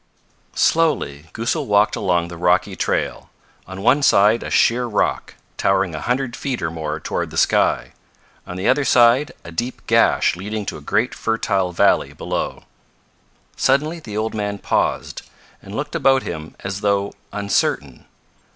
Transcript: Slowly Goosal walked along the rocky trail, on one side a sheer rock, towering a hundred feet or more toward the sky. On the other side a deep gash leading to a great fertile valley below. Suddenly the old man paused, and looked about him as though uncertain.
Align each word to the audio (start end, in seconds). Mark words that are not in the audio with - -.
Slowly 0.55 1.27
Goosal 1.31 1.67
walked 1.67 1.95
along 1.95 2.27
the 2.29 2.35
rocky 2.35 2.75
trail, 2.75 3.29
on 3.67 3.83
one 3.83 4.01
side 4.01 4.41
a 4.41 4.49
sheer 4.49 4.85
rock, 4.87 5.35
towering 5.57 5.93
a 5.93 6.01
hundred 6.01 6.35
feet 6.35 6.59
or 6.63 6.71
more 6.71 6.99
toward 6.99 7.29
the 7.29 7.37
sky. 7.37 7.93
On 8.47 8.57
the 8.57 8.67
other 8.67 8.83
side 8.83 9.31
a 9.43 9.51
deep 9.51 9.85
gash 9.85 10.35
leading 10.35 10.65
to 10.65 10.77
a 10.77 10.81
great 10.81 11.13
fertile 11.13 11.71
valley 11.71 12.13
below. 12.13 12.63
Suddenly 13.55 13.99
the 13.99 14.17
old 14.17 14.33
man 14.33 14.57
paused, 14.57 15.21
and 15.61 15.75
looked 15.75 15.93
about 15.93 16.23
him 16.23 16.55
as 16.61 16.81
though 16.81 17.13
uncertain. 17.31 18.05